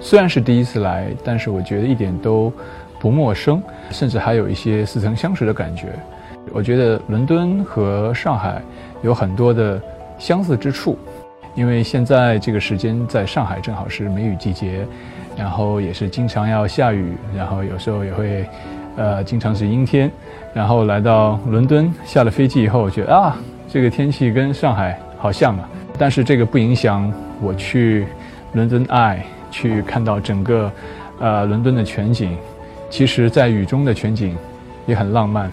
[0.00, 2.52] 虽然是第一次来，但是我觉得一点都
[3.00, 5.88] 不陌生，甚至还有一些似曾相识的感觉。
[6.52, 8.62] 我觉得伦敦和上海
[9.02, 9.80] 有很多的
[10.18, 10.98] 相似之处，
[11.54, 14.86] 因为现在这个时间在上海正好是梅雨季节，
[15.36, 18.48] 然后也是经常要下雨，然后有时候也会，
[18.96, 20.10] 呃，经常是阴天。
[20.54, 23.36] 然后来到伦敦，下了飞机以后，我觉得啊，
[23.68, 25.68] 这个天气跟上海好像啊，
[25.98, 27.12] 但是这个不影响
[27.42, 28.06] 我去
[28.54, 30.70] 伦敦爱，去看到整个
[31.18, 32.36] 呃伦敦的全景。
[32.90, 34.36] 其实，在雨中的全景
[34.86, 35.50] 也很浪漫。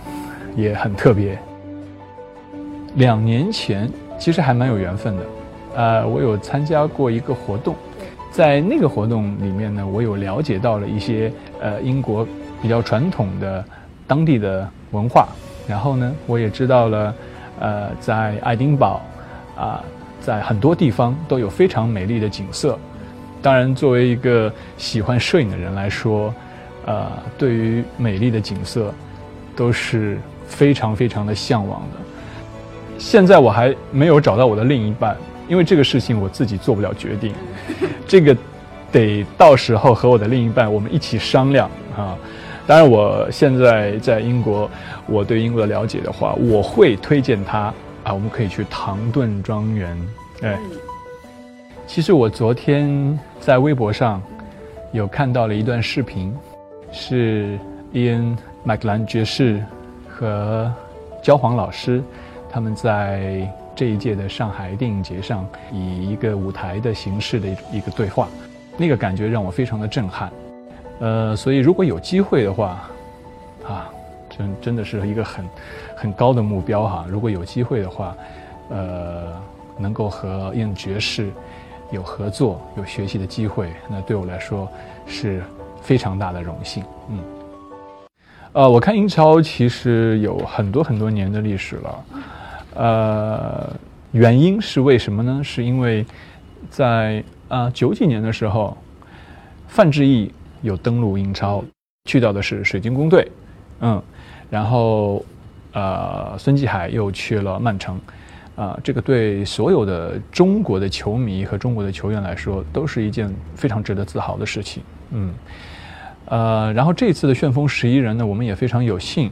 [0.58, 1.38] 也很特别。
[2.96, 5.24] 两年前其实还蛮有缘分的，
[5.76, 7.76] 呃，我有参加过一个活动，
[8.32, 12.26] 在那个活动里面呢，我有了解到了一些呃英国
[12.62, 13.62] 比较传统的
[14.08, 15.28] 当地的文化，
[15.68, 17.14] 然后呢，我也知道了，
[17.60, 19.02] 呃，在爱丁堡
[19.58, 19.84] 啊，
[20.22, 22.80] 在很多地方都有非常美丽的景色。
[23.42, 26.34] 当然，作为一个喜欢摄影的人来说，
[26.86, 27.08] 呃，
[27.38, 28.94] 对于美丽的景色
[29.56, 30.18] 都是。
[30.48, 31.98] 非常非常的向往的，
[33.00, 37.34] 现在我还没有找到我的另一半，因为这个事情我自己做不了决定，
[38.06, 38.38] 这个
[38.92, 42.16] 得到时候和我的另一半我们一起商量啊。
[42.68, 44.70] 当然，我现在在英国，
[45.08, 49.98] 我对英国的了解的话，我会推荐他啊，我们可以去唐顿庄园。
[50.44, 50.56] 哎，
[51.88, 54.22] 其实我昨天在微博上
[54.92, 56.36] 有看到了一段视频，
[56.92, 57.58] 是
[57.92, 59.64] 伊恩·麦克兰爵士。
[60.18, 60.72] 和
[61.22, 62.02] 焦黄老师，
[62.50, 68.30] 他们在这一届的上海电影节上，以一个舞台的形式的一个对话，
[68.78, 70.32] 那个感觉让我非常的震撼。
[71.00, 72.90] 呃，所以如果有机会的话，
[73.68, 73.92] 啊，
[74.30, 75.46] 真真的是一个很
[75.98, 77.06] 很高的目标哈。
[77.10, 78.16] 如果有机会的话，
[78.70, 79.34] 呃，
[79.78, 81.30] 能够和伊恩爵士
[81.92, 84.68] 有合作、有学习的机会，那对我来说
[85.06, 85.44] 是
[85.82, 86.84] 非常大的荣幸。
[87.10, 87.20] 嗯。
[88.54, 92.06] 呃，我看英超其实有很多很多年的历史了，
[92.76, 93.70] 呃，
[94.14, 95.42] 原因是为什么呢？
[95.44, 96.06] 是因为
[96.70, 98.78] 在啊九几年的时候，
[99.68, 100.32] 范志毅
[100.62, 101.62] 有登陆英超，
[102.06, 103.30] 去到的是水晶宫队，
[103.82, 104.02] 嗯，
[104.50, 105.22] 然后
[105.74, 108.00] 呃孙继海又去了曼城，
[108.56, 115.34] 啊，这个对所有的中国的球迷和中国的球员来说，都是一件非常值得自豪的事情，嗯。
[116.28, 119.30] 呃，然后这次的旋风十一人呢，我们也非常有幸，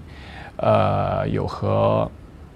[0.57, 2.07] 呃，有和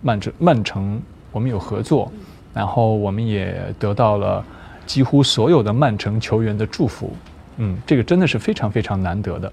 [0.02, 1.02] 曼城曼城
[1.32, 2.12] 我们有合作，
[2.54, 4.46] 然后我们也得到了
[4.86, 7.12] 几乎所有的曼城球员的祝福，
[7.58, 9.52] 嗯，这个真的是非常非常难得的。